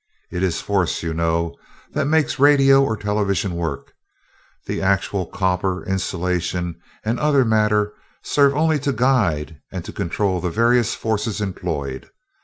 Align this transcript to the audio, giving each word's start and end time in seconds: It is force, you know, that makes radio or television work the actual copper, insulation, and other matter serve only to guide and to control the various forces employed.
It 0.31 0.41
is 0.41 0.61
force, 0.61 1.03
you 1.03 1.13
know, 1.13 1.55
that 1.93 2.07
makes 2.07 2.39
radio 2.39 2.83
or 2.83 2.97
television 2.97 3.53
work 3.53 3.93
the 4.65 4.81
actual 4.81 5.27
copper, 5.27 5.85
insulation, 5.85 6.81
and 7.05 7.19
other 7.19 7.45
matter 7.45 7.93
serve 8.23 8.55
only 8.55 8.79
to 8.79 8.93
guide 8.93 9.59
and 9.71 9.85
to 9.85 9.93
control 9.93 10.41
the 10.41 10.49
various 10.49 10.95
forces 10.95 11.39
employed. 11.39 12.09